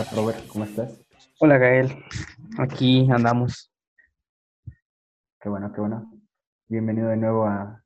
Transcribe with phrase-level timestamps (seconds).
[0.00, 1.06] Hola Robert, ¿cómo estás?
[1.40, 1.90] Hola Gael,
[2.56, 3.70] aquí andamos.
[5.38, 6.10] Qué bueno, qué bueno.
[6.68, 7.84] Bienvenido de nuevo a,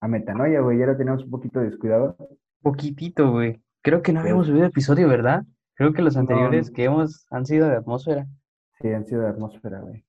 [0.00, 0.78] a Metanoia, güey.
[0.78, 2.16] Ya lo tenemos un poquito descuidado.
[2.62, 3.60] Poquitito, güey.
[3.82, 5.42] Creo que no habíamos subido episodio, ¿verdad?
[5.74, 8.28] Creo que los anteriores que hemos han sido de atmósfera.
[8.80, 10.04] Sí, han sido de atmósfera, güey.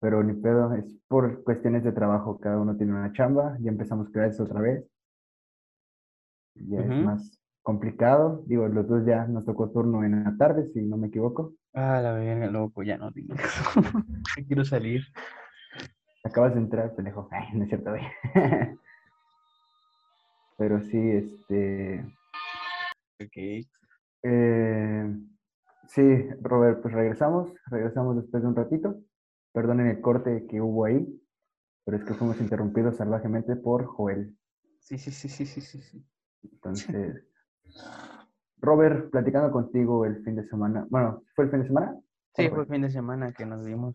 [0.00, 2.38] Pero ni pedo, es por cuestiones de trabajo.
[2.38, 3.58] Cada uno tiene una chamba.
[3.60, 4.82] Ya empezamos clases otra vez.
[6.54, 8.44] Ya es más complicado.
[8.46, 11.54] Digo, los dos ya nos tocó turno en la tarde, si no me equivoco.
[11.74, 13.34] Ah, la verga, loco, ya no digo.
[14.46, 15.02] quiero salir.
[16.22, 17.28] Acabas de entrar, pendejo.
[17.32, 18.04] Ay, no es cierto, güey.
[20.58, 22.04] Pero sí, este.
[23.20, 23.66] Ok.
[24.22, 25.16] Eh,
[25.88, 27.52] sí, Robert, pues regresamos.
[27.66, 29.00] Regresamos después de un ratito.
[29.52, 31.04] Perdonen el corte que hubo ahí,
[31.84, 34.36] pero es que fuimos interrumpidos salvajemente por Joel.
[34.80, 36.06] Sí, sí, sí, sí, sí, sí.
[36.42, 37.24] Entonces,
[38.58, 40.86] Robert, platicando contigo el fin de semana.
[40.90, 41.96] Bueno, ¿fue el fin de semana?
[42.34, 43.94] Sí, fue el fin de semana que nos vimos.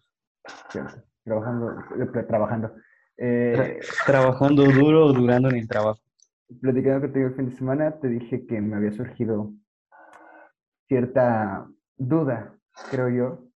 [1.23, 2.73] trabajando, eh, trabajando.
[3.17, 5.99] Eh, trabajando duro, durando en el trabajo.
[6.61, 9.53] Platicando contigo el fin de semana, te dije que me había surgido
[10.87, 12.57] cierta duda,
[12.89, 13.51] creo yo,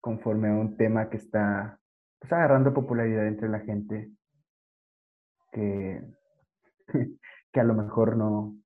[0.00, 1.80] conforme a un tema que está
[2.18, 4.10] pues, agarrando popularidad entre la gente,
[5.52, 6.00] que,
[7.52, 8.56] que a lo mejor no,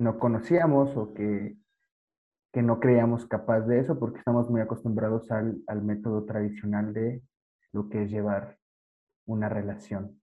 [0.00, 1.56] no conocíamos o que,
[2.52, 7.22] que no creíamos capaz de eso porque estamos muy acostumbrados al, al método tradicional de
[7.72, 8.58] lo que es llevar
[9.26, 10.18] una relación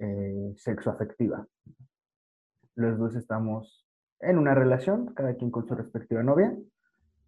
[0.00, 1.46] eh, sexoafectiva.
[2.74, 3.86] Los dos estamos
[4.18, 6.56] en una relación, cada quien con su respectiva novia,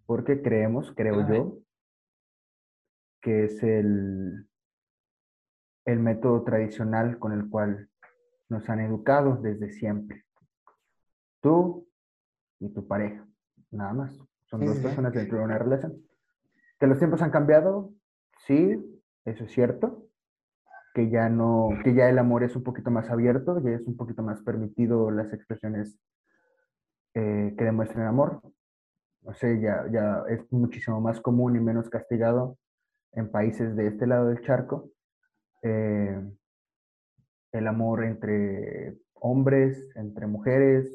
[0.06, 1.60] porque creemos, creo yo,
[3.22, 4.48] que es el,
[5.84, 7.88] el método tradicional con el cual
[8.48, 10.25] nos han educado desde siempre.
[11.46, 11.86] Tú
[12.58, 13.24] y tu pareja,
[13.70, 14.20] nada más.
[14.46, 16.02] Son dos personas dentro de una relación.
[16.80, 17.92] Que los tiempos han cambiado,
[18.46, 20.08] sí, eso es cierto.
[20.92, 23.96] Que ya no, que ya el amor es un poquito más abierto, ya es un
[23.96, 25.96] poquito más permitido las expresiones
[27.14, 28.42] eh, que demuestren amor.
[29.20, 32.58] No sé, ya, ya es muchísimo más común y menos castigado
[33.12, 34.90] en países de este lado del charco.
[35.62, 36.28] Eh,
[37.52, 40.92] el amor entre hombres, entre mujeres,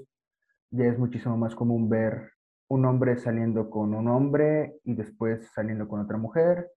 [0.71, 2.31] ya es muchísimo más común ver
[2.69, 6.71] un hombre saliendo con un hombre y después saliendo con otra mujer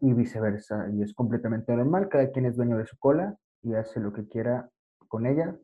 [0.00, 0.88] y viceversa.
[0.92, 4.28] Y es completamente normal, cada quien es dueño de su cola y hace lo que
[4.28, 4.70] quiera
[5.08, 5.56] con ella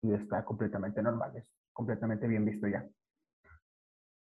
[0.00, 2.86] y está completamente normal, es completamente bien visto ya.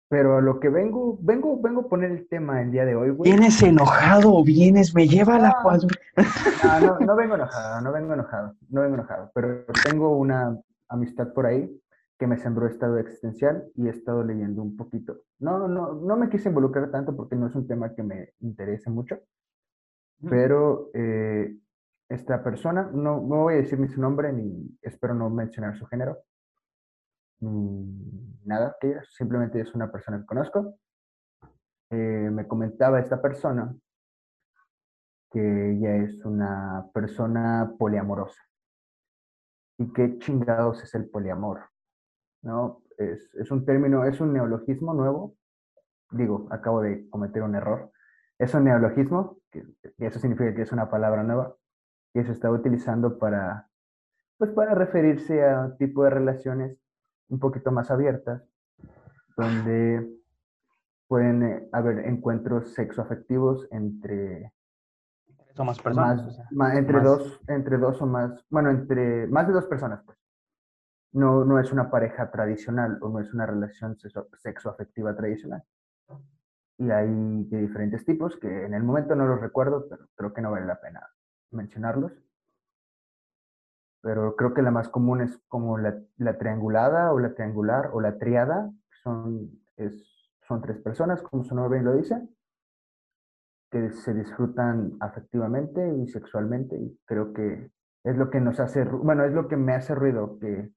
[0.07, 3.09] Pero a lo que vengo, vengo, vengo a poner el tema el día de hoy,
[3.09, 3.31] güey.
[3.31, 4.93] ¿Vienes enojado o vienes?
[4.93, 5.55] Me lleva la.
[6.63, 10.55] No, no, no vengo enojado, no vengo enojado, no vengo enojado, pero tengo una
[10.87, 11.81] amistad por ahí
[12.17, 15.21] que me sembró estado existencial y he estado leyendo un poquito.
[15.39, 18.89] No, no, no me quise involucrar tanto porque no es un tema que me interese
[18.89, 19.19] mucho,
[20.29, 21.57] pero eh,
[22.09, 25.85] esta persona, no, no voy a decir ni su nombre ni espero no mencionar su
[25.87, 26.17] género,
[27.41, 30.77] nada, que simplemente es una persona que conozco.
[31.89, 33.75] Eh, me comentaba esta persona
[35.31, 38.41] que ella es una persona poliamorosa.
[39.77, 41.74] ¿Y qué chingados es el poliamor?
[42.45, 42.81] ¿No?
[42.97, 45.35] Es, es, un término, es un neologismo nuevo.
[46.11, 47.91] Digo, acabo de cometer un error.
[48.37, 49.65] Es un neologismo, que,
[49.97, 51.55] eso significa que es una palabra nueva,
[52.13, 53.67] que se está utilizando para,
[54.37, 56.77] pues para referirse a un tipo de relaciones
[57.29, 58.43] un poquito más abiertas,
[59.35, 60.07] donde
[61.07, 64.53] pueden eh, haber encuentros sexoafectivos entre
[65.57, 66.39] más personas.
[66.73, 70.17] entre, Dos, entre dos o más, bueno, entre más de dos personas, pues
[71.15, 75.63] no, no es una pareja tradicional o no es una relación sexoafectiva tradicional.
[76.77, 77.07] Y hay
[77.45, 80.65] de diferentes tipos que en el momento no los recuerdo, pero creo que no vale
[80.65, 81.07] la pena
[81.51, 82.11] mencionarlos.
[84.01, 88.01] Pero creo que la más común es como la, la triangulada o la triangular o
[88.01, 88.69] la triada.
[89.01, 92.27] Son, es, son tres personas, como su nombre lo dice,
[93.71, 96.75] que se disfrutan afectivamente y sexualmente.
[96.77, 97.71] Y creo que
[98.03, 100.73] es lo que nos hace, bueno, es lo que me hace ruido, que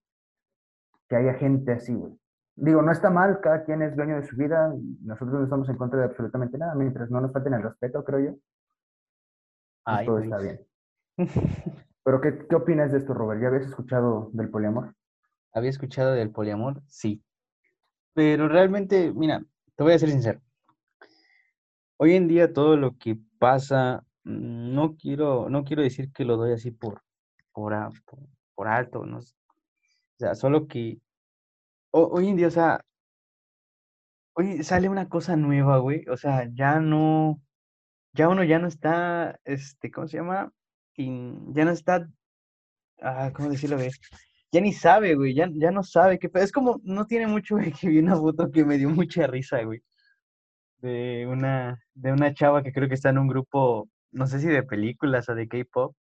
[1.08, 2.18] que haya gente así, güey.
[2.56, 5.76] Digo, no está mal, cada quien es dueño de su vida, nosotros no estamos en
[5.76, 8.38] contra de absolutamente nada, mientras no nos falten el respeto, creo yo.
[9.84, 10.60] Pues todo está bien.
[12.04, 13.40] Pero, ¿qué, ¿qué opinas de esto, Robert?
[13.40, 14.94] ¿Ya habías escuchado del poliamor?
[15.52, 16.82] ¿Había escuchado del poliamor?
[16.86, 17.22] Sí.
[18.14, 19.42] Pero realmente, mira,
[19.76, 20.40] te voy a ser sincero.
[21.96, 26.36] Hoy en día todo lo que pasa, mm, no quiero, no quiero decir que lo
[26.36, 27.02] doy así por,
[27.52, 27.72] por,
[28.54, 29.20] por alto, no,
[30.18, 30.98] o sea, solo que
[31.92, 32.80] hoy en día, o sea,
[34.38, 36.04] Oye, sale una cosa nueva, güey.
[36.08, 37.42] O sea, ya no,
[38.12, 40.52] ya uno ya no está, este, ¿cómo se llama?
[40.96, 42.08] Ya no está,
[43.00, 43.90] ah, ¿cómo decirlo, güey?
[44.52, 46.30] Ya ni sabe, güey, ya, ya no sabe qué.
[46.34, 49.62] Es como, no tiene mucho, güey, que vi una foto que me dio mucha risa,
[49.64, 49.82] güey.
[50.80, 54.46] De una, de una chava que creo que está en un grupo, no sé si
[54.48, 55.96] de películas o de K-pop,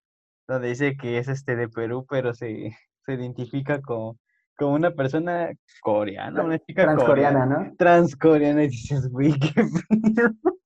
[0.48, 4.18] donde dice que es este de Perú, pero se, se identifica como,
[4.56, 5.50] como una persona
[5.82, 7.76] coreana, una chica Transcoreana, coreana, ¿no?
[7.76, 9.64] transcoreana, y dices, güey, qué.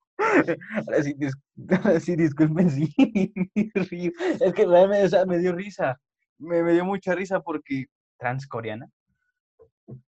[0.87, 1.39] Ahora sí, dis-
[2.01, 2.69] sí, disculpen
[3.91, 4.13] río.
[4.41, 5.99] Es que realmente, o sea, me dio risa.
[6.39, 7.87] Me, me dio mucha risa porque
[8.19, 8.89] transcoreana.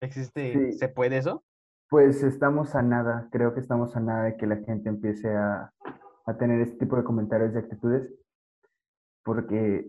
[0.00, 0.52] ¿Existe?
[0.72, 1.44] Sí, ¿Se puede eso?
[1.88, 5.70] pues estamos a nada, creo que estamos a nada de que la gente empiece a,
[6.24, 8.10] a tener este tipo de comentarios y actitudes,
[9.22, 9.86] porque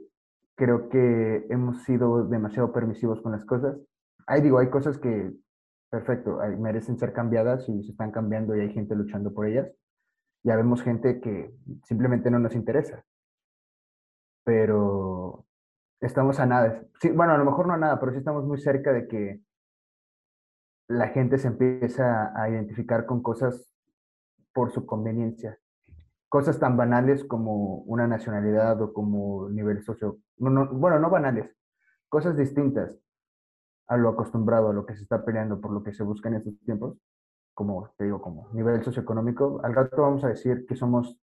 [0.56, 3.78] creo que hemos sido demasiado permisivos con las cosas.
[4.28, 5.34] Ahí digo, hay cosas que,
[5.90, 9.72] perfecto, merecen ser cambiadas y se están cambiando y hay gente luchando por ellas.
[10.44, 11.54] Ya vemos gente que
[11.84, 13.04] simplemente no nos interesa,
[14.44, 15.46] pero
[16.02, 16.84] estamos a nada.
[17.00, 19.42] Sí, bueno, a lo mejor no a nada, pero sí estamos muy cerca de que
[20.90, 23.74] la gente se empieza a identificar con cosas
[24.54, 25.58] por su conveniencia.
[26.34, 30.18] Cosas tan banales como una nacionalidad o como nivel socio...
[30.38, 31.56] No, no, bueno, no banales,
[32.10, 32.98] cosas distintas
[33.88, 36.36] a lo acostumbrado, a lo que se está peleando, por lo que se busca en
[36.38, 36.98] estos tiempos,
[37.54, 39.62] como te digo, como nivel socioeconómico.
[39.64, 41.20] Al rato vamos a decir que somos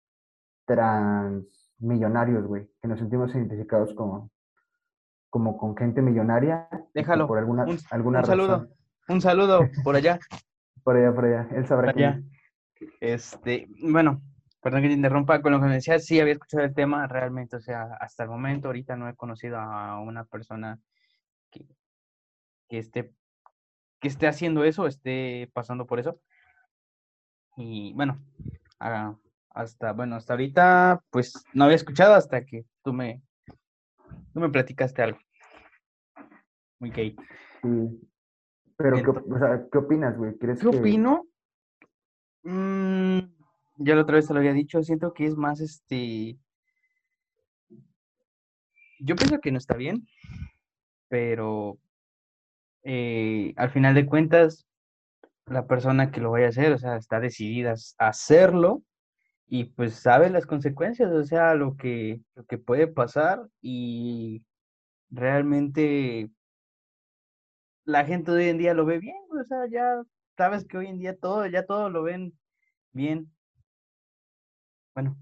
[0.68, 4.30] transmillonarios, güey, que nos sentimos identificados como,
[5.32, 7.26] como con gente millonaria Déjalo.
[7.28, 8.48] por alguna, Un, alguna un saludo.
[8.48, 8.70] razón,
[9.10, 10.20] Un saludo por allá.
[10.84, 12.22] por allá, por allá, él sabrá Por allá.
[12.76, 12.92] quién.
[13.02, 14.22] Este, bueno,
[14.62, 17.56] perdón que te interrumpa con lo que me decías, sí había escuchado el tema realmente,
[17.56, 20.80] o sea, hasta el momento ahorita no he conocido a una persona
[21.50, 21.66] que,
[22.68, 23.14] que esté,
[24.00, 26.20] que esté haciendo eso, esté pasando por eso.
[27.56, 28.22] Y bueno,
[29.50, 33.22] hasta, bueno, hasta ahorita, pues no había escuchado hasta que tú me,
[34.34, 35.20] tú me platicaste algo.
[36.80, 37.16] Muy gay.
[37.62, 38.10] Sí.
[38.78, 40.38] Pero, ¿qué, o sea, ¿qué opinas, güey?
[40.38, 41.28] ¿Crees ¿Qué que opino?
[42.44, 43.20] Mm,
[43.80, 46.38] ya la otra vez te lo había dicho, siento que es más este.
[49.00, 50.08] Yo pienso que no está bien,
[51.08, 51.80] pero
[52.84, 54.68] eh, al final de cuentas,
[55.46, 58.84] la persona que lo vaya a hacer, o sea, está decidida a hacerlo
[59.48, 64.44] y pues sabe las consecuencias, o sea, lo que, lo que puede pasar y
[65.10, 66.30] realmente
[67.86, 70.04] la gente de hoy en día lo ve bien, o sea, ya
[70.38, 72.34] sabes que hoy en día todo, ya todo lo ven
[72.94, 73.32] bien.
[74.96, 75.18] Bueno,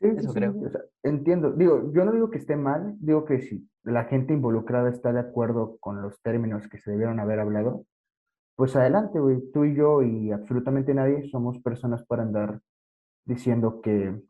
[0.00, 0.54] Sí, eso sí, creo.
[0.66, 1.52] o sea, entiendo.
[1.52, 5.20] Digo, yo no digo que esté mal, digo que si la gente involucrada está de
[5.20, 7.86] acuerdo con los términos que se debieron haber hablado,
[8.56, 9.50] pues adelante, güey.
[9.52, 12.60] Tú y yo y absolutamente nadie somos personas para andar
[13.26, 14.20] diciendo que,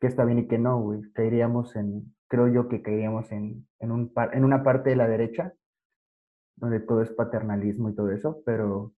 [0.00, 1.02] que está bien y que no, güey.
[1.12, 5.08] Caeríamos en, creo yo que caeríamos en, en un, par- en una parte de la
[5.08, 5.54] derecha,
[6.56, 8.92] donde todo es paternalismo y todo eso, pero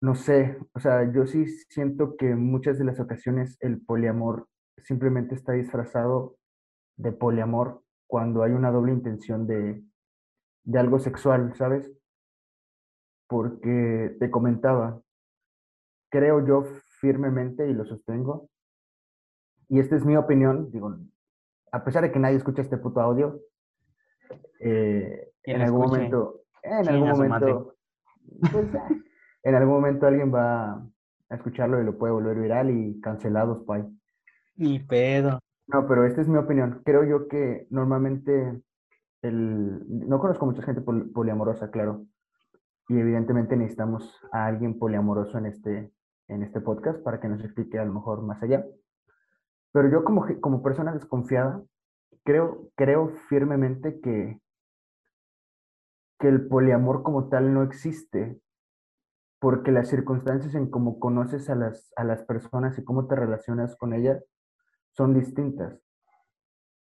[0.00, 4.48] no sé, o sea, yo sí siento que en muchas de las ocasiones el poliamor
[4.78, 6.36] simplemente está disfrazado
[6.96, 9.84] de poliamor cuando hay una doble intención de,
[10.64, 11.92] de algo sexual, ¿sabes?
[13.28, 15.02] Porque te comentaba,
[16.10, 16.64] creo yo
[17.00, 18.48] firmemente y lo sostengo,
[19.68, 20.96] y esta es mi opinión, digo,
[21.72, 23.40] a pesar de que nadie escucha este puto audio,
[24.58, 27.76] eh, en algún escuche, momento, en algún momento,
[28.50, 28.66] pues,
[29.42, 33.84] en algún momento alguien va a escucharlo y lo puede volver viral y cancelados, pay.
[34.56, 35.38] Ni pedo.
[35.68, 36.82] No, pero esta es mi opinión.
[36.84, 38.60] Creo yo que normalmente
[39.22, 40.08] el...
[40.08, 42.04] No conozco mucha gente pol- poliamorosa, claro.
[42.88, 45.92] Y evidentemente necesitamos a alguien poliamoroso en este,
[46.26, 48.66] en este podcast para que nos explique a lo mejor más allá.
[49.72, 51.62] Pero yo como, como persona desconfiada,
[52.24, 54.40] creo, creo firmemente que,
[56.18, 58.40] que el poliamor como tal no existe,
[59.40, 63.74] porque las circunstancias en cómo conoces a las, a las personas y cómo te relacionas
[63.76, 64.22] con ellas
[64.92, 65.80] son distintas.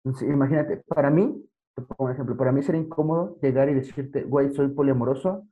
[0.03, 4.23] Entonces, imagínate, para mí, te pongo un ejemplo, para mí sería incómodo llegar y decirte,
[4.23, 5.47] güey, soy poliamoroso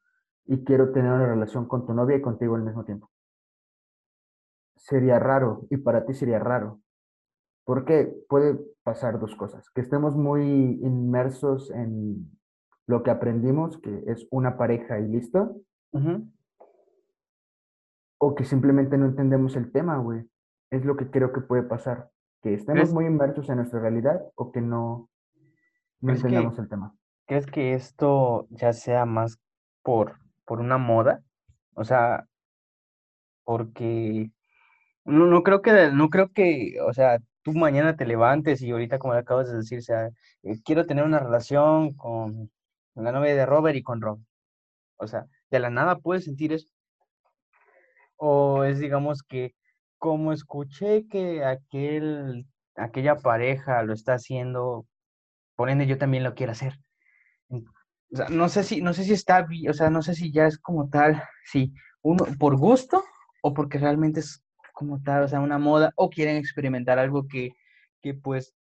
[0.46, 3.10] y quiero tener una relación con tu novia y contigo al mismo tiempo.
[4.76, 6.80] Sería raro y para ti sería raro.
[7.66, 12.30] Porque puede pasar dos cosas, que estemos muy inmersos en
[12.86, 15.56] lo que aprendimos, que es una pareja y listo.
[18.26, 20.24] O que simplemente no entendemos el tema, güey.
[20.70, 22.10] Es lo que creo que puede pasar,
[22.42, 25.10] que estemos ¿Crees, muy inmersos en nuestra realidad o que no,
[26.00, 26.96] no que, entendamos el tema.
[27.28, 29.40] crees que esto ya sea más
[29.84, 31.22] por, por una moda?
[31.76, 32.26] O sea,
[33.44, 34.32] porque
[35.04, 39.00] no, no creo que, no creo que, o sea, tú mañana te levantes y ahorita
[39.00, 40.08] como le acabas de decir, o sea,
[40.44, 42.50] eh, quiero tener una relación con
[42.96, 44.20] la novia de Robert y con Rob.
[44.96, 46.70] O sea, de la nada puedes sentir eso.
[48.26, 49.54] O es, digamos, que
[49.98, 54.86] como escuché que aquel, aquella pareja lo está haciendo,
[55.58, 56.80] por ende yo también lo quiero hacer.
[58.30, 60.88] No sé si, no sé si está o sea, no sé si ya es como
[60.90, 63.04] tal, si uno por gusto
[63.42, 64.42] o porque realmente es
[64.74, 67.52] como tal, o sea, una moda, o quieren experimentar algo que,
[68.02, 68.54] que pues,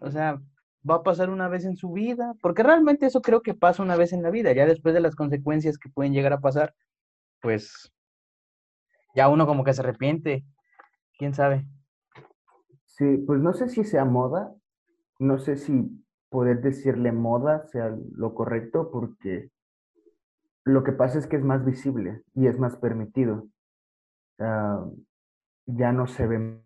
[0.00, 0.40] o sea,
[0.88, 3.96] va a pasar una vez en su vida, porque realmente eso creo que pasa una
[3.96, 6.72] vez en la vida, ya después de las consecuencias que pueden llegar a pasar,
[7.40, 7.90] pues
[9.16, 10.44] ya uno como que se arrepiente,
[11.18, 11.66] quién sabe.
[12.84, 14.54] Sí, pues no sé si sea moda,
[15.18, 19.50] no sé si poder decirle moda sea lo correcto, porque
[20.64, 23.48] lo que pasa es que es más visible y es más permitido.
[24.38, 24.84] Ah,
[25.64, 26.60] ya no se ve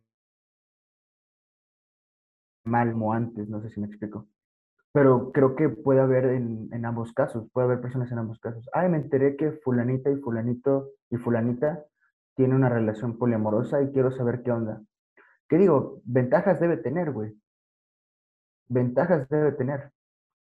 [2.65, 4.27] mal como antes, no sé si me explico.
[4.93, 8.69] Pero creo que puede haber en, en, ambos casos, puede haber personas en ambos casos.
[8.73, 11.85] Ay, me enteré que fulanita y fulanito y fulanita
[12.41, 14.81] tiene una relación poliamorosa y quiero saber qué onda.
[15.47, 16.01] ¿Qué digo?
[16.05, 17.39] Ventajas debe tener, güey.
[18.67, 19.93] Ventajas debe tener,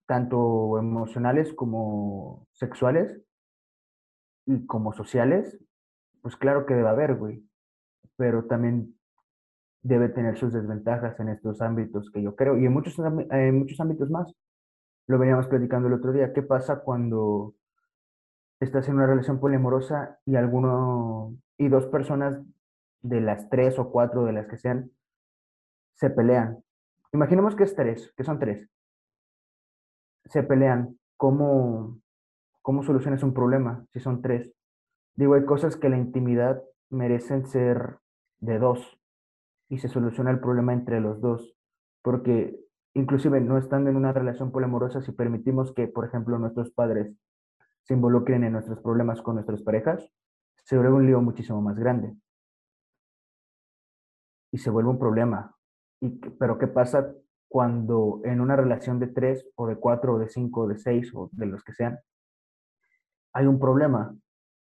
[0.06, 3.22] tanto emocionales como sexuales
[4.46, 5.60] y como sociales.
[6.22, 7.46] Pues claro que debe haber, güey.
[8.15, 8.98] Pero también
[9.84, 13.77] debe tener sus desventajas en estos ámbitos que yo creo y en muchos, en muchos
[13.82, 14.34] ámbitos más.
[15.06, 16.32] Lo veníamos platicando el otro día.
[16.32, 17.56] ¿Qué pasa cuando
[18.62, 22.42] estás en una relación poliamorosa y alguno y dos personas
[23.01, 24.89] de las tres o cuatro de las que sean
[25.94, 26.63] se pelean?
[27.12, 28.68] Imaginemos que es tres, que son tres.
[30.25, 30.98] Se pelean.
[31.18, 32.00] ¿Cómo,
[32.62, 34.54] cómo un problema si son tres?
[35.16, 37.98] Digo, hay cosas que la intimidad merecen ser
[38.39, 38.98] de dos
[39.68, 41.56] y se soluciona el problema entre los dos.
[42.01, 42.58] Porque
[42.94, 47.13] inclusive no estando en una relación poliamorosa, si permitimos que, por ejemplo, nuestros padres
[47.84, 50.10] se involucren en nuestros problemas con nuestras parejas,
[50.63, 52.16] se vuelve un lío muchísimo más grande.
[54.51, 55.56] Y se vuelve un problema.
[56.01, 57.13] Y, pero ¿qué pasa
[57.48, 61.12] cuando en una relación de tres o de cuatro o de cinco o de seis
[61.13, 62.00] o de los que sean,
[63.34, 64.16] hay un problema?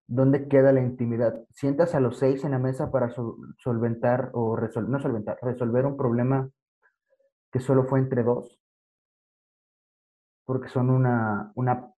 [0.08, 1.44] ¿Dónde queda la intimidad?
[1.50, 3.12] Sientas a los seis en la mesa para
[3.58, 6.48] solventar o resolver, no solventar, resolver un problema
[7.50, 8.60] que solo fue entre dos,
[10.44, 11.92] porque son una, una,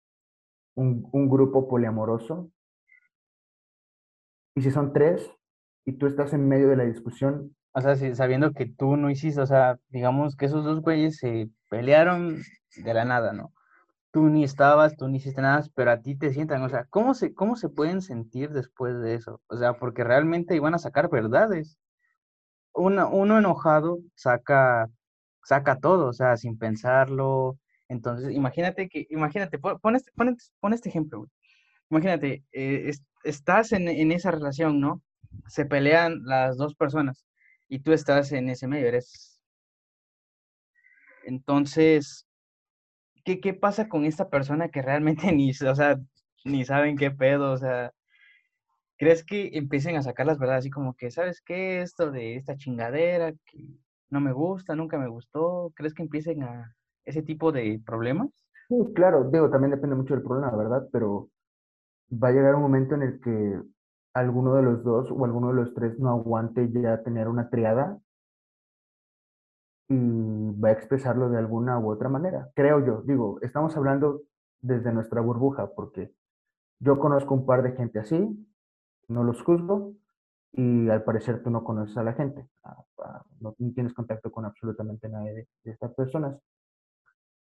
[0.75, 2.49] un, un grupo poliamoroso.
[4.57, 5.31] Y si son tres
[5.85, 7.55] y tú estás en medio de la discusión.
[7.71, 11.49] O sea, sabiendo que tú no hiciste, o sea, digamos que esos dos güeyes se
[11.69, 12.41] pelearon
[12.75, 13.53] de la nada, ¿no?
[14.17, 17.13] tú ni estabas, tú ni hiciste nada, pero a ti te sientan, o sea, ¿cómo
[17.13, 19.41] se, cómo se pueden sentir después de eso?
[19.47, 21.77] O sea, porque realmente iban a sacar verdades.
[22.73, 24.89] Uno, uno enojado saca,
[25.43, 27.59] saca todo, o sea, sin pensarlo.
[27.89, 30.11] Entonces, imagínate que, imagínate, pon este,
[30.59, 31.27] pon este ejemplo.
[31.89, 32.91] Imagínate, eh,
[33.23, 35.01] estás en, esa relación, ¿no?
[35.47, 37.25] Se pelean las dos personas
[37.67, 39.39] y tú estás en ese medio, eres...
[41.23, 42.25] Entonces,
[43.25, 45.99] ¿qué, pasa con esta persona que realmente ni, o sea,
[46.45, 47.51] ni saben qué pedo?
[47.51, 47.91] O sea,
[48.97, 51.81] ¿crees que empiecen a sacar las verdades así como que, ¿sabes qué?
[51.81, 53.67] Esto de esta chingadera que
[54.09, 55.73] no me gusta, nunca me gustó.
[55.75, 56.73] ¿Crees que empiecen a
[57.05, 58.29] ese tipo de problemas?
[58.95, 60.87] Claro, digo, también depende mucho del problema, ¿verdad?
[60.91, 61.29] Pero
[62.11, 63.61] va a llegar un momento en el que
[64.13, 67.99] alguno de los dos o alguno de los tres no aguante ya tener una triada
[69.89, 73.01] y va a expresarlo de alguna u otra manera, creo yo.
[73.03, 74.23] Digo, estamos hablando
[74.61, 76.11] desde nuestra burbuja, porque
[76.79, 78.47] yo conozco un par de gente así,
[79.07, 79.93] no los juzgo,
[80.51, 82.47] y al parecer tú no conoces a la gente,
[83.39, 86.37] no tienes contacto con absolutamente nadie de, estas personas.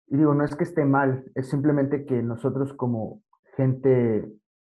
[0.08, 3.22] Y digo, no es que esté mal, es simplemente que nosotros como
[3.56, 4.32] gente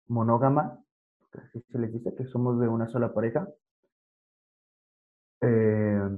[0.09, 0.78] monógama,
[1.71, 3.49] se les dice que somos de una sola pareja,
[5.40, 6.09] eh,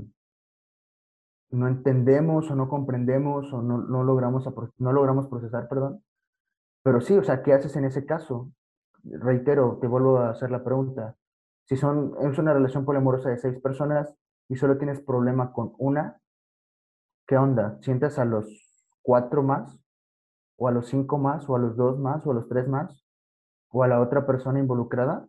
[1.51, 4.45] no entendemos o no comprendemos o no, no, logramos,
[4.79, 6.03] no logramos procesar, perdón.
[6.83, 8.51] Pero sí, o sea, ¿qué haces en ese caso?
[9.05, 11.17] Reitero, te vuelvo a hacer la pregunta.
[11.65, 14.15] Si son, es una relación poliamorosa de seis personas
[14.49, 16.21] y solo tienes problema con una,
[17.27, 17.79] ¿qué onda?
[17.81, 18.47] ¿Sientes a los
[19.03, 19.79] cuatro más?
[20.57, 21.49] ¿O a los cinco más?
[21.49, 22.27] ¿O a los dos más?
[22.27, 23.04] ¿O a los tres más?
[23.75, 25.27] ¿O a la otra persona involucrada?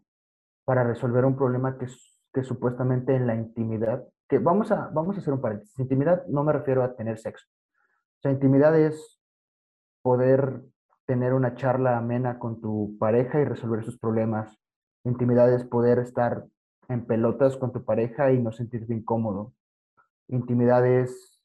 [0.66, 1.88] Para resolver un problema que,
[2.32, 5.78] que supuestamente en la intimidad que vamos a, vamos a hacer un paréntesis.
[5.80, 7.48] Intimidad no me refiero a tener sexo.
[8.18, 9.20] O sea, intimidad es
[10.02, 10.62] poder
[11.06, 14.60] tener una charla amena con tu pareja y resolver sus problemas
[15.06, 16.48] Intimidad es poder estar
[16.90, 19.54] en pelotas con tu pareja y no sentirte incómodo.
[20.28, 21.40] Intimidad es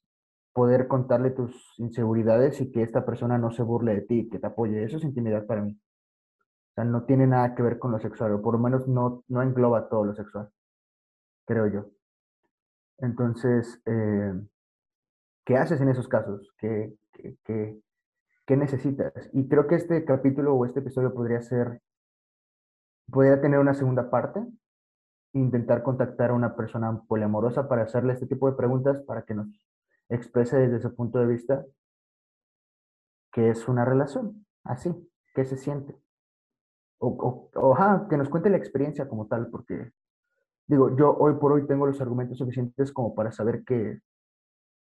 [0.55, 4.47] poder contarle tus inseguridades y que esta persona no se burle de ti, que te
[4.47, 4.83] apoye.
[4.83, 5.79] Eso es intimidad para mí.
[6.85, 9.89] No tiene nada que ver con lo sexual, o por lo menos no, no engloba
[9.89, 10.51] todo lo sexual,
[11.47, 11.87] creo yo.
[12.99, 14.33] Entonces, eh,
[15.45, 16.53] ¿qué haces en esos casos?
[16.59, 16.95] ¿Qué,
[17.45, 17.81] qué,
[18.47, 19.13] qué, necesitas?
[19.33, 21.81] Y creo que este capítulo o este episodio podría ser,
[23.11, 24.45] podría tener una segunda parte,
[25.33, 29.49] intentar contactar a una persona poliamorosa para hacerle este tipo de preguntas para que nos
[30.09, 31.65] exprese desde su punto de vista
[33.33, 34.93] qué es una relación, así,
[35.35, 35.97] qué se siente.
[37.03, 39.91] O, o, que nos cuente la experiencia como tal, porque
[40.67, 44.01] digo, yo hoy por hoy tengo los argumentos suficientes como para saber que,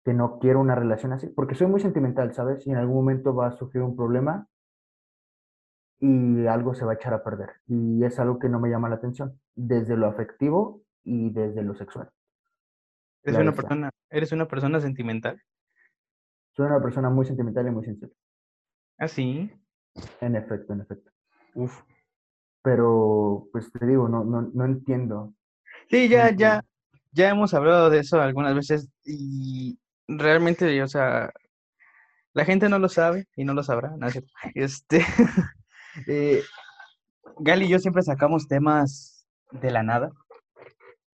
[0.03, 2.65] que no quiero una relación así, porque soy muy sentimental, ¿sabes?
[2.67, 4.47] Y en algún momento va a surgir un problema
[5.99, 7.49] y algo se va a echar a perder.
[7.67, 11.73] Y es algo que no me llama la atención, desde lo afectivo y desde lo
[11.73, 12.11] sexual.
[13.23, 15.41] ¿Eres, una persona, ¿eres una persona sentimental?
[16.51, 18.13] Soy una persona muy sentimental y muy sincera.
[18.99, 19.51] ¿Ah, sí?
[20.21, 21.11] En efecto, en efecto.
[21.55, 21.81] Uf.
[22.65, 25.35] Pero, pues te digo, no, no, no entiendo.
[25.87, 26.65] Sí, ya, ya,
[27.11, 31.31] ya hemos hablado de eso algunas veces y realmente, o sea,
[32.33, 33.91] la gente no lo sabe y no lo sabrá.
[33.97, 34.07] ¿no?
[34.55, 35.05] Este,
[36.07, 36.41] eh,
[37.37, 40.11] Gali y yo siempre sacamos temas de la nada.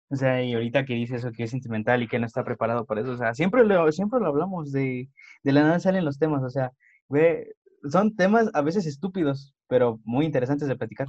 [0.09, 2.87] O sea, y ahorita que dice eso, que es sentimental y que no está preparado
[2.87, 5.09] para eso, o sea, siempre lo, siempre lo hablamos, de,
[5.45, 6.73] de la nada salen los temas, o sea,
[7.09, 7.45] güey,
[7.89, 11.09] son temas a veces estúpidos, pero muy interesantes de platicar.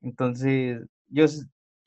[0.00, 1.26] Entonces, yo,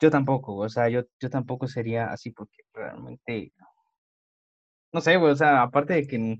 [0.00, 3.52] yo tampoco, o sea, yo, yo tampoco sería así porque realmente,
[4.92, 6.36] no sé, o sea, aparte de que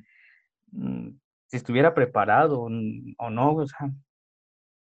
[1.46, 3.90] si estuviera preparado o no, o sea,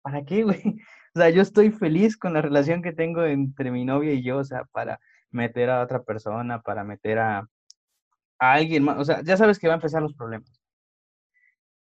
[0.01, 0.62] ¿para qué, güey?
[1.15, 4.39] O sea, yo estoy feliz con la relación que tengo entre mi novia y yo,
[4.39, 7.47] o sea, para meter a otra persona, para meter a,
[8.39, 10.59] a alguien más, o sea, ya sabes que va a empezar los problemas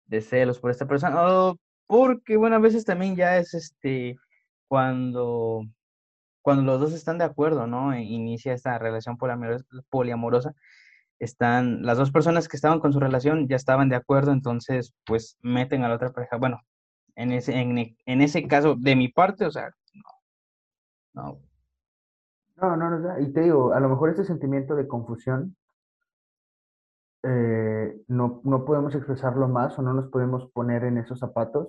[0.07, 4.16] de celos por esta persona, o porque, bueno, a veces también ya es este,
[4.73, 5.67] cuando,
[6.41, 7.93] cuando los dos están de acuerdo, ¿no?
[7.93, 9.19] E inicia esta relación
[9.91, 10.55] poliamorosa,
[11.19, 15.37] están, las dos personas que estaban con su relación ya estaban de acuerdo, entonces, pues,
[15.43, 16.63] meten a la otra pareja, bueno,
[17.17, 19.75] en ese, en, en ese caso, de mi parte, o sea,
[21.13, 21.39] no.
[22.57, 25.55] No, no, no, y te digo, a lo mejor ese sentimiento de confusión
[27.25, 31.69] eh, no, no podemos expresarlo más o no nos podemos poner en esos zapatos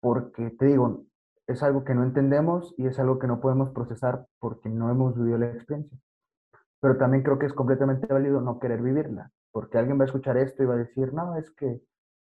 [0.00, 1.04] porque, te digo,
[1.50, 5.16] es algo que no entendemos y es algo que no podemos procesar porque no hemos
[5.16, 5.98] vivido la experiencia.
[6.80, 10.36] Pero también creo que es completamente válido no querer vivirla, porque alguien va a escuchar
[10.36, 11.82] esto y va a decir, no, es que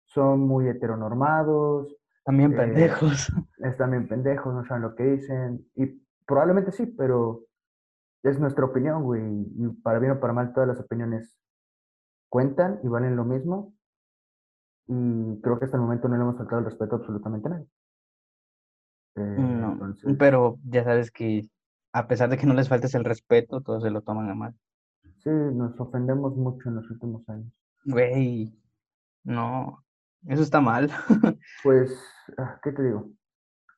[0.05, 1.95] son muy heteronormados.
[2.23, 3.33] También eh, pendejos.
[3.57, 5.65] Es también pendejos, no saben lo que dicen.
[5.75, 7.43] Y probablemente sí, pero
[8.23, 9.21] es nuestra opinión, güey.
[9.23, 11.37] Y para bien o para mal, todas las opiniones
[12.29, 13.73] cuentan y valen lo mismo.
[14.85, 17.51] Y creo que hasta el momento no le hemos faltado el respeto a absolutamente a
[17.51, 17.67] nadie.
[19.17, 21.47] Eh, no, pero ya sabes que
[21.91, 24.55] a pesar de que no les faltes el respeto, todos se lo toman a mal.
[25.23, 27.51] Sí, nos ofendemos mucho en los últimos años.
[27.85, 28.53] Güey,
[29.23, 29.83] no,
[30.27, 30.91] eso está mal.
[31.63, 31.99] pues,
[32.37, 33.09] ah, ¿qué te digo?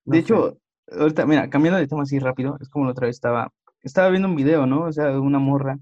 [0.06, 0.58] de hecho,
[0.92, 3.52] ahorita, mira, cambiando de tema así rápido, es como la otra vez estaba,
[3.84, 4.84] estaba viendo un video, ¿no?
[4.84, 5.78] O sea, una morra,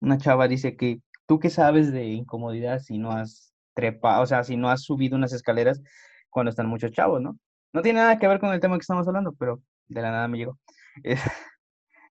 [0.00, 4.44] una chava dice que ¿Tú qué sabes de incomodidad si no has trepado, o sea,
[4.44, 5.82] si no has subido unas escaleras
[6.28, 7.38] cuando están muchos chavos, ¿no?
[7.74, 10.28] No tiene nada que ver con el tema que estamos hablando, pero de la nada
[10.28, 10.58] me llegó.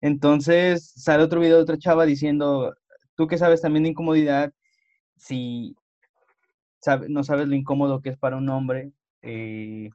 [0.02, 2.76] Entonces sale otro video de otra chava diciendo,
[3.16, 4.52] tú qué sabes también de incomodidad
[5.16, 5.76] si
[7.08, 9.90] no sabes lo incómodo que es para un hombre eh,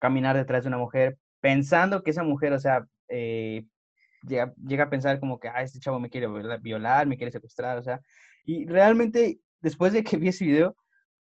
[0.00, 3.64] caminar detrás de una mujer pensando que esa mujer, o sea, eh,
[4.26, 6.26] llega, a pensar como que, ah, este chavo me quiere
[6.60, 8.00] violar, me quiere secuestrar, o sea,
[8.44, 10.76] y realmente, después de que vi ese video,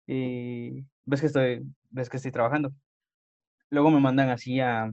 [0.09, 2.73] eh, ves, que estoy, ves que estoy trabajando.
[3.71, 4.91] Luego me mandan así a,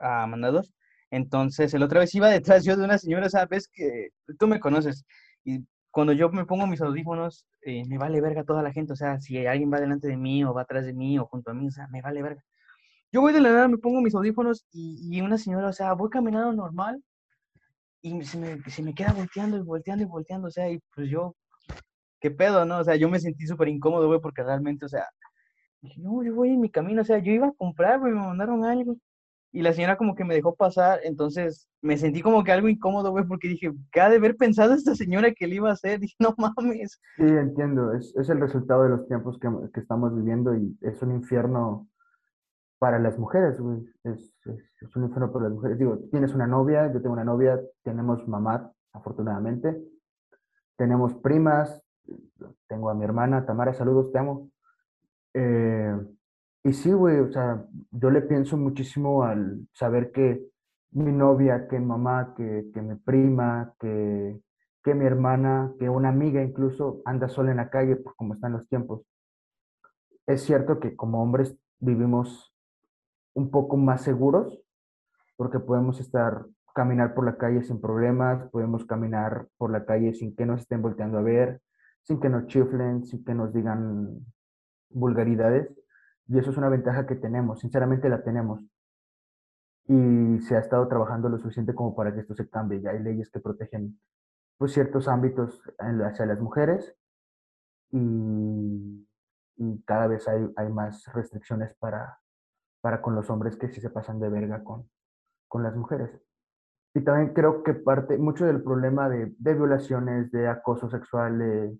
[0.00, 0.72] a mandados.
[1.10, 5.04] Entonces, el otra vez iba detrás yo de una señora, sabes que tú me conoces.
[5.44, 8.92] Y cuando yo me pongo mis audífonos, eh, me vale verga toda la gente.
[8.92, 11.50] O sea, si alguien va delante de mí o va atrás de mí o junto
[11.50, 12.42] a mí, o sea, me vale verga.
[13.12, 15.94] Yo voy de la nada, me pongo mis audífonos y, y una señora, o sea,
[15.94, 17.02] voy caminando normal
[18.02, 20.48] y se me, se me queda volteando y volteando y volteando.
[20.48, 21.34] O sea, y pues yo
[22.20, 22.78] ¿qué pedo, no?
[22.80, 25.06] O sea, yo me sentí súper incómodo, güey, porque realmente, o sea,
[25.82, 28.20] dije, no, yo voy en mi camino, o sea, yo iba a comprar, güey, me
[28.20, 28.96] mandaron algo.
[29.52, 33.10] Y la señora como que me dejó pasar, entonces me sentí como que algo incómodo,
[33.10, 35.98] güey, porque dije, ¿qué ha de haber pensado esta señora que le iba a hacer?
[36.00, 37.00] Dije, no mames.
[37.16, 41.02] Sí, entiendo, es, es el resultado de los tiempos que, que, estamos viviendo y es
[41.02, 41.88] un infierno
[42.78, 43.84] para las mujeres, güey.
[44.04, 44.32] Es,
[44.80, 45.78] es, un infierno para las mujeres.
[45.78, 49.76] Digo, tienes una novia, yo tengo una novia, tenemos mamá, afortunadamente,
[50.76, 51.82] tenemos primas,
[52.68, 54.50] tengo a mi hermana Tamara, saludos, te amo.
[55.34, 55.96] Eh,
[56.64, 60.50] y sí, güey, o sea, yo le pienso muchísimo al saber que
[60.92, 64.40] mi novia, que mamá, que, que mi prima, que,
[64.82, 68.52] que mi hermana, que una amiga incluso anda sola en la calle por cómo están
[68.52, 69.02] los tiempos.
[70.26, 72.54] Es cierto que como hombres vivimos
[73.34, 74.62] un poco más seguros
[75.36, 80.36] porque podemos estar, caminar por la calle sin problemas, podemos caminar por la calle sin
[80.36, 81.62] que nos estén volteando a ver,
[82.02, 84.20] sin que nos chiflen, sin que nos digan
[84.90, 85.68] vulgaridades.
[86.28, 88.64] Y eso es una ventaja que tenemos, sinceramente la tenemos.
[89.86, 92.80] Y se ha estado trabajando lo suficiente como para que esto se cambie.
[92.80, 93.98] Ya hay leyes que protegen
[94.58, 96.94] pues, ciertos ámbitos hacia las mujeres
[97.90, 99.06] y,
[99.84, 102.18] cada vez hay, hay, más restricciones para,
[102.80, 104.88] para con los hombres que sí se pasan de verga con,
[105.48, 106.10] con las mujeres.
[106.94, 111.78] Y también creo que parte, mucho del problema de, de violaciones, de acoso sexual, de,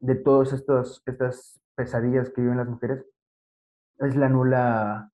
[0.00, 3.04] de todas estas pesadillas que viven las mujeres,
[3.98, 5.12] es la nula,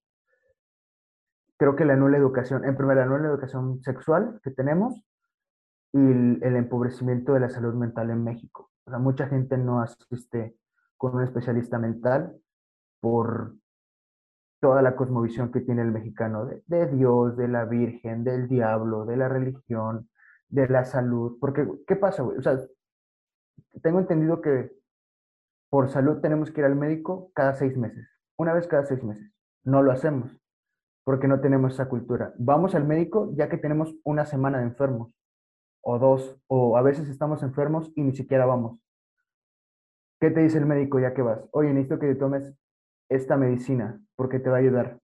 [1.58, 5.04] creo que la nula educación, en primer la nula educación sexual que tenemos
[5.92, 8.70] y el, empobrecimiento de la salud mental en México.
[8.84, 10.56] O sea, mucha gente no asiste
[10.96, 12.36] con un especialista mental
[13.00, 13.54] por
[14.60, 19.04] toda la cosmovisión que tiene el mexicano de, de, Dios, de la Virgen, del diablo,
[19.04, 20.08] de la religión,
[20.48, 21.38] de la salud.
[21.40, 22.38] Porque, ¿qué pasa, güey?
[22.38, 22.58] O sea,
[23.82, 24.75] tengo entendido que
[25.70, 29.32] por salud tenemos que ir al médico cada seis meses, una vez cada seis meses.
[29.64, 30.36] No lo hacemos
[31.04, 32.34] porque no tenemos esa cultura.
[32.38, 35.12] Vamos al médico ya que tenemos una semana de enfermos
[35.88, 38.80] o dos, o a veces estamos enfermos y ni siquiera vamos.
[40.20, 41.40] ¿Qué te dice el médico ya que vas?
[41.52, 42.52] Oye, necesito que te tomes
[43.08, 44.98] esta medicina porque te va a ayudar.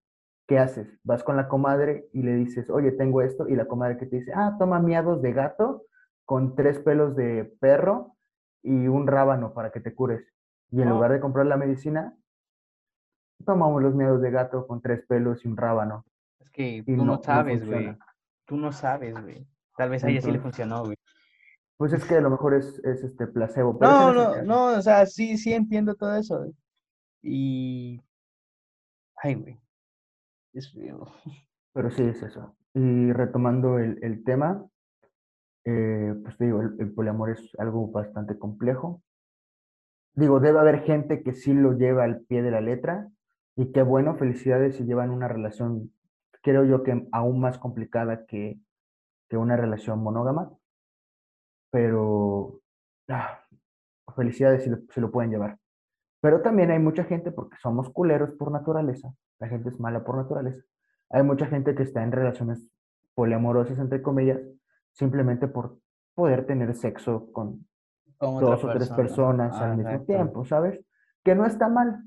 [0.49, 0.99] ¿Qué haces?
[1.05, 4.17] Vas con la comadre y le dices, oye, tengo esto, y la comadre que te
[4.17, 5.85] dice, ah, toma miados de gato
[6.25, 8.17] con tres pelos de perro
[8.63, 10.32] y un rábano para que te cures.
[10.73, 10.95] Y en oh.
[10.95, 12.17] lugar de comprar la medicina,
[13.45, 16.05] tomamos los miados de gato con tres pelos y un rábano.
[16.41, 17.97] Es que tú no, sabes, güey.
[18.47, 19.47] tú no sabes, güey.
[19.77, 20.97] Tal vez a ella sí le funcionó, güey.
[21.77, 23.79] Pues es que a lo mejor es, es este placebo.
[23.81, 26.47] no, no, no, o sea, sí, sí entiendo todo eso.
[27.23, 28.01] Y.
[29.17, 29.61] Ay, güey.
[30.55, 30.73] Es.
[31.73, 32.57] Pero sí es eso.
[32.75, 34.65] Y retomando el, el tema,
[35.65, 39.03] eh, pues te digo, el, el, poliamor es algo bastante complejo.
[40.15, 43.09] Digo, debe haber gente que sí lo lleva al pie de la letra.
[43.57, 45.93] Y qué bueno, felicidades si llevan una relación,
[46.43, 48.59] creo yo que aún más complicada que,
[49.29, 50.53] que una relación monógama,
[51.71, 52.61] pero
[53.09, 53.41] ah,
[54.15, 55.59] felicidades si lo, lo pueden llevar.
[56.21, 60.17] Pero también hay mucha gente, porque somos culeros por naturaleza, la gente es mala por
[60.17, 60.63] naturaleza,
[61.11, 62.71] hay mucha gente que está en relaciones
[63.15, 64.41] poliamorosas, entre comillas,
[64.93, 65.79] simplemente por
[66.15, 67.67] poder tener sexo con
[68.23, 70.81] dos o tres personas al mismo tiempo, ¿sabes?
[71.25, 72.05] Que no está mal,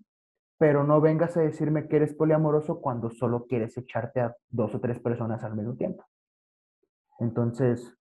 [0.57, 4.79] pero no vengas a decirme que eres poliamoroso cuando solo quieres echarte a dos o
[4.79, 6.05] tres personas al mismo tiempo.
[7.19, 7.93] Entonces,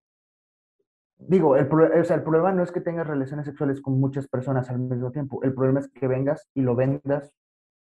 [1.17, 4.69] digo, el, o sea, el problema no es que tengas relaciones sexuales con muchas personas
[4.69, 5.43] al mismo tiempo.
[5.43, 7.33] El problema es que vengas y lo vendas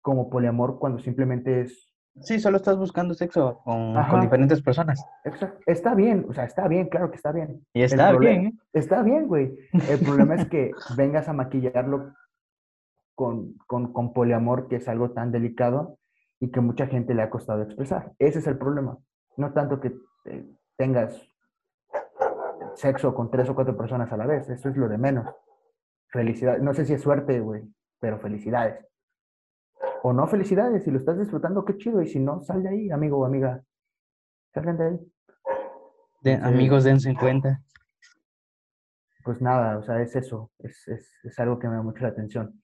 [0.01, 1.94] como poliamor cuando simplemente es...
[2.21, 5.05] Sí, solo estás buscando sexo con, diferentes personas.
[5.25, 5.59] Exacto.
[5.65, 7.65] Está bien, o sea, está bien, claro que está bien.
[7.73, 8.45] Y está bien.
[8.45, 8.53] ¿eh?
[8.71, 9.57] Está bien, güey.
[9.89, 12.13] El problema es que vengas a maquillarlo
[13.15, 15.97] con, con, con poliamor, que es algo tan delicado
[16.39, 18.13] y que mucha gente le ha costado expresar.
[18.17, 18.97] Ese es el problema.
[19.35, 19.93] No tanto que
[20.25, 20.45] eh,
[20.77, 21.21] tengas
[22.75, 24.49] sexo con tres o cuatro personas a la vez.
[24.49, 25.27] Eso es lo de menos.
[26.07, 26.61] Felicidades.
[26.61, 27.63] No sé si es suerte, güey,
[27.99, 28.85] pero felicidades.
[30.07, 31.99] O no felicidades, si lo estás disfrutando, qué chido.
[31.99, 33.63] Y si no, sal de ahí, amigo o amiga.
[34.53, 34.99] Salgan de ahí.
[36.21, 37.63] De, amigos, dense en cuenta.
[39.23, 40.51] Pues nada, o sea, es eso.
[40.59, 42.61] Es, es, algo que me da mucho la atención.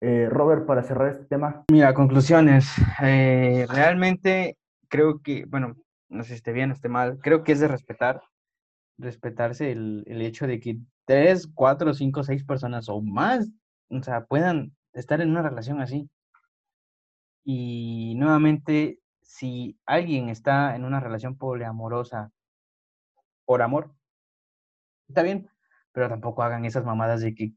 [0.00, 1.64] Eh, Robert, para cerrar este tema.
[1.70, 2.66] Mira, conclusiones.
[3.02, 4.56] Eh, realmente
[4.88, 5.76] creo que, bueno,
[6.08, 8.22] no sé si esté bien o esté mal, creo que es de respetar,
[8.96, 13.50] respetarse el, el hecho de que tres, cuatro, cinco, seis personas o más,
[13.90, 16.08] o sea, puedan estar en una relación así.
[17.50, 22.30] Y nuevamente, si alguien está en una relación poliamorosa
[23.46, 23.94] por amor,
[25.08, 25.48] está bien,
[25.92, 27.54] pero tampoco hagan esas mamadas de que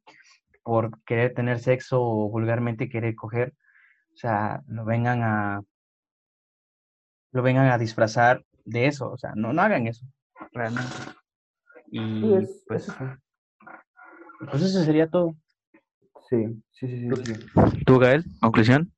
[0.64, 3.54] por querer tener sexo o vulgarmente querer coger,
[4.14, 5.62] o sea, lo vengan a,
[7.34, 10.06] lo vengan a disfrazar de eso, o sea, no, no hagan eso,
[10.54, 10.96] realmente.
[11.88, 12.88] Y pues, pues
[14.54, 15.36] eso sería todo.
[16.30, 17.84] Sí, sí, sí, sí.
[17.86, 18.24] ¿Tú, Gael?
[18.40, 18.90] ¿Conclusión?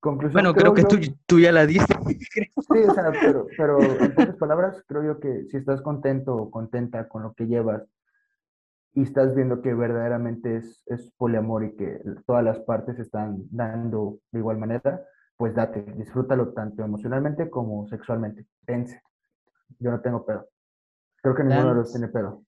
[0.00, 0.42] Conclusión.
[0.42, 1.94] Bueno, creo que tú, yo- tú ya la diste.
[2.72, 6.50] Sí, o sea, pero, pero en pocas palabras, creo yo que si estás contento o
[6.50, 7.82] contenta con lo que llevas
[8.94, 14.18] y estás viendo que verdaderamente es, es poliamor y que todas las partes están dando
[14.32, 15.02] de igual manera,
[15.36, 18.46] pues date, disfrútalo tanto emocionalmente como sexualmente.
[18.66, 19.00] Dense.
[19.78, 20.48] Yo no tengo pedo.
[21.22, 22.42] Creo que ninguno de los tiene pedo.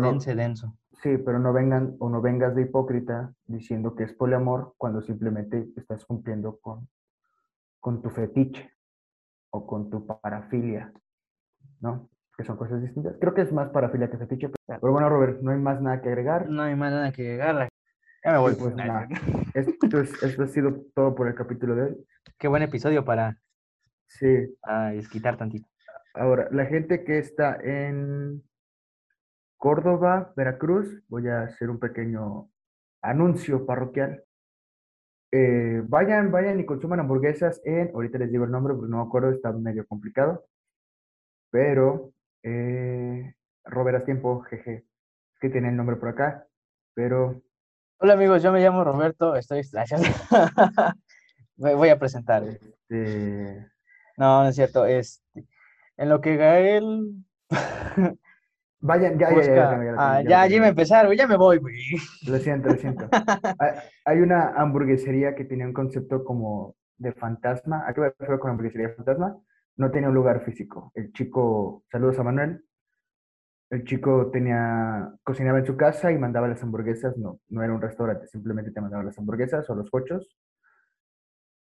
[0.00, 0.06] No.
[0.12, 0.76] dense, denso.
[1.02, 5.68] Sí, pero no vengan o no vengas de hipócrita diciendo que es poliamor cuando simplemente
[5.76, 6.88] estás cumpliendo con,
[7.80, 8.72] con tu fetiche
[9.50, 10.92] o con tu parafilia,
[11.80, 12.08] ¿no?
[12.36, 13.16] Que son cosas distintas.
[13.20, 16.00] Creo que es más parafilia que fetiche, pero, pero bueno, Robert, no hay más nada
[16.00, 16.48] que agregar.
[16.48, 17.68] No hay más nada que la-
[18.24, 18.54] Ya me voy.
[18.56, 19.08] Pues Ay, nada.
[19.54, 22.06] Esto, es- esto ha sido todo por el capítulo de hoy.
[22.38, 23.38] Qué buen episodio para,
[24.06, 25.68] Sí, para desquitar tantito.
[26.14, 28.42] ahora, la gente que está en
[29.58, 32.48] Córdoba, Veracruz, voy a hacer un pequeño
[33.02, 34.24] anuncio parroquial.
[35.32, 39.02] Eh, vayan, vayan y consuman hamburguesas en, ahorita les digo el nombre porque no me
[39.02, 40.46] acuerdo, está medio complicado,
[41.50, 44.86] pero eh, Robert, haz tiempo, jeje,
[45.34, 46.46] es que tiene el nombre por acá,
[46.94, 47.42] pero
[48.00, 49.62] Hola amigos, yo me llamo Roberto, estoy
[51.56, 52.44] Me voy a presentar.
[52.44, 53.66] este,
[54.16, 54.86] No, no es cierto.
[54.86, 55.44] Este,
[55.96, 57.24] en lo que Gael
[58.80, 59.54] vayan, ya, ya, ya, busca.
[59.54, 61.58] ya, ya, ya, Ah, ya, ya, ya, ya iba a empezar, güey, ya me voy,
[61.58, 61.76] güey.
[62.26, 63.08] Lo siento, lo siento.
[63.58, 63.72] Hay-
[64.04, 67.84] Hay una hamburguesería que tenía un concepto como de fantasma.
[67.86, 69.36] ¿A qué me refiero con hamburguesería fantasma?
[69.76, 70.90] No tenía un lugar físico.
[70.94, 72.64] El chico, saludos a Manuel.
[73.70, 77.16] El chico tenía, cocinaba en su casa y mandaba las hamburguesas.
[77.18, 80.36] No, no era un restaurante, simplemente te mandaba las hamburguesas o los cochos.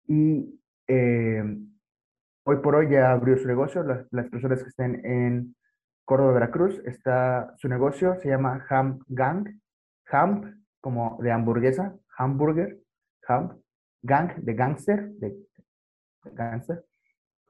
[0.07, 1.43] Y eh,
[2.45, 3.83] hoy por hoy ya abrió su negocio.
[3.83, 5.57] Las, las personas que estén en
[6.11, 9.46] Córdoba, Veracruz, está su negocio, se llama Ham Gang.
[10.11, 12.81] Ham, como de hamburguesa, hamburger,
[13.29, 13.62] ham,
[14.03, 16.85] gang, de gangster, de, de gangster,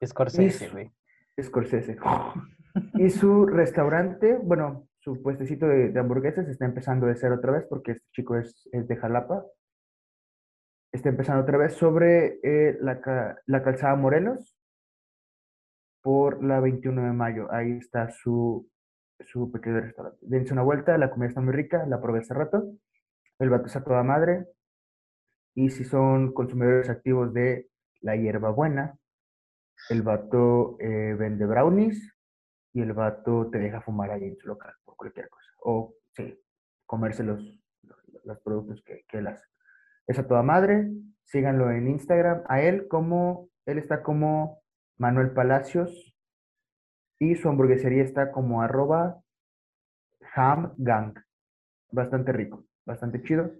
[0.04, 0.92] Scorsese, Is- güey.
[1.40, 1.96] Scorsese.
[2.94, 7.64] Y su restaurante, bueno, su puestecito de, de hamburguesas está empezando de cero otra vez
[7.66, 9.42] porque este chico es, es de Jalapa.
[10.92, 13.00] Está empezando otra vez sobre eh, la,
[13.46, 14.59] la calzada Morelos
[16.02, 17.52] por la 21 de mayo.
[17.52, 18.68] Ahí está su,
[19.26, 20.18] su pequeño restaurante.
[20.22, 22.72] Dense una vuelta, la comida está muy rica, la probé hace rato.
[23.38, 24.46] El vato es a toda madre.
[25.54, 27.68] Y si son consumidores activos de
[28.00, 28.96] la hierbabuena,
[29.88, 32.14] el vato eh, vende brownies
[32.72, 35.50] y el vato te deja fumar ahí en su local por cualquier cosa.
[35.62, 36.38] O, sí,
[36.86, 37.42] comerse los
[38.44, 39.44] productos que, que él hace.
[40.06, 40.90] Es a toda madre.
[41.24, 42.42] Síganlo en Instagram.
[42.48, 44.60] A él como, él está como
[45.00, 46.14] Manuel Palacios
[47.18, 49.22] y su hamburguesería está como arroba
[50.34, 51.14] hamgang.
[51.90, 53.50] Bastante rico, bastante chido.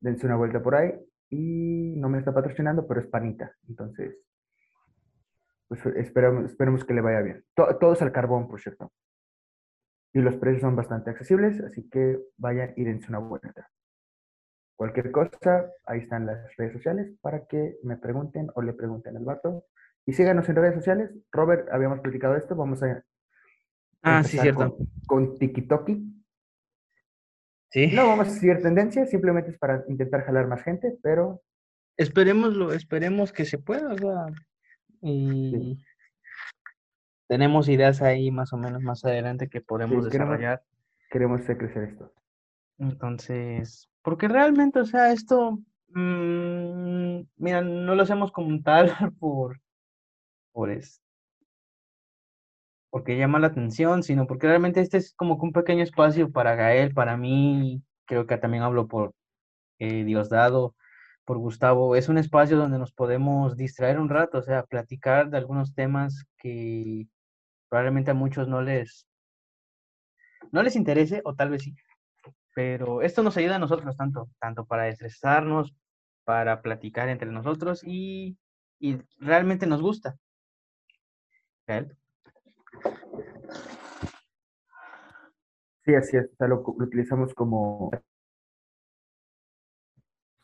[0.00, 0.92] Dense una vuelta por ahí.
[1.30, 3.52] Y no me está patrocinando, pero es panita.
[3.68, 4.16] Entonces,
[5.66, 7.44] pues esperemos que le vaya bien.
[7.54, 8.92] To- todo es al carbón, por cierto.
[10.12, 13.68] Y los precios son bastante accesibles, así que vayan y dense una vuelta.
[14.76, 19.24] Cualquier cosa, ahí están las redes sociales para que me pregunten o le pregunten al
[19.24, 19.64] vato.
[20.06, 21.10] Y síganos en redes sociales.
[21.32, 22.54] Robert, habíamos platicado esto.
[22.54, 23.02] Vamos a
[24.02, 24.76] Ah, sí, cierto.
[25.06, 26.12] con, con TikToki.
[27.70, 27.90] Sí.
[27.94, 31.42] No vamos a seguir tendencia, simplemente es para intentar jalar más gente, pero
[31.96, 34.26] Esperémoslo, esperemos que se pueda, o sea,
[35.00, 35.78] y
[37.28, 40.62] tenemos ideas ahí más o menos más adelante que podemos desarrollar.
[41.08, 42.12] queremos hacer crecer esto.
[42.78, 48.86] Entonces, porque realmente, o sea, esto, mm, mira, no lo hacemos como tal
[49.20, 49.60] por,
[50.54, 50.70] por
[52.90, 56.54] porque llama la atención, sino porque realmente este es como que un pequeño espacio para
[56.54, 59.14] Gael, para mí, creo que también hablo por
[59.80, 60.76] eh, Diosdado,
[61.24, 65.38] por Gustavo, es un espacio donde nos podemos distraer un rato, o sea, platicar de
[65.38, 67.08] algunos temas que
[67.68, 69.08] probablemente a muchos no les,
[70.52, 71.74] no les interese, o tal vez sí,
[72.54, 75.74] pero esto nos ayuda a nosotros tanto, tanto para estresarnos,
[76.24, 78.38] para platicar entre nosotros y,
[78.78, 80.16] y realmente nos gusta.
[81.66, 81.96] Gael.
[85.84, 86.30] Sí, así es.
[86.32, 87.90] o sea, lo, lo utilizamos como.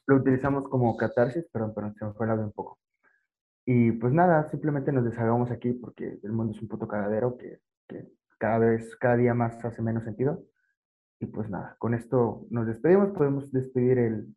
[0.07, 2.79] Lo utilizamos como catarsis, perdón, pero se me fue el audio un poco.
[3.65, 7.61] Y pues nada, simplemente nos deshagamos aquí porque el mundo es un puto cagadero que,
[7.89, 10.43] que cada vez, cada día más hace menos sentido.
[11.21, 13.11] Y pues nada, con esto nos despedimos.
[13.11, 14.35] Podemos despedir el,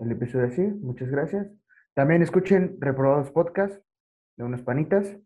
[0.00, 0.62] el episodio así.
[0.62, 1.46] Muchas gracias.
[1.94, 3.80] También escuchen Reprobados Podcast
[4.36, 5.16] de unos panitas.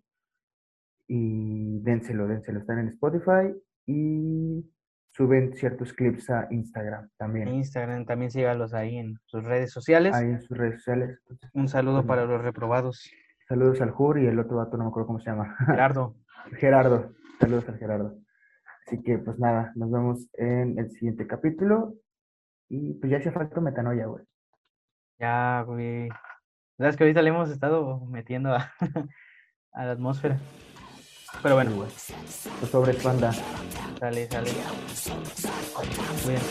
[1.09, 2.61] Y dénselo, dénselo.
[2.61, 3.55] Están en Spotify.
[3.87, 4.65] Y
[5.13, 7.49] suben ciertos clips a Instagram también.
[7.49, 10.15] Instagram también sígalos ahí en sus redes sociales.
[10.15, 11.19] Ahí en sus redes sociales.
[11.23, 13.09] Entonces, Un saludo para los reprobados.
[13.49, 15.55] saludos al Jur y el otro vato, no me acuerdo cómo se llama.
[15.67, 16.17] Gerardo,
[16.59, 17.13] Gerardo.
[17.39, 18.17] Saludos al Gerardo.
[18.87, 21.95] Así que, pues nada, nos vemos en el siguiente capítulo.
[22.69, 24.25] Y pues ya hacía falta metanoia, güey.
[25.19, 26.09] ya, güey.
[26.79, 28.73] Sabes que ahorita le hemos estado metiendo a,
[29.73, 30.39] a la atmósfera.
[31.43, 31.71] Pero bueno.
[31.73, 31.89] güey.
[32.61, 33.33] Los pobres panda.
[34.01, 34.51] Sale, sale.
[36.25, 36.45] Cuídate.